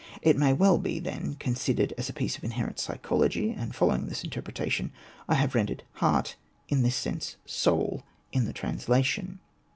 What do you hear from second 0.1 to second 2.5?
It may well, then, be considered as a piece of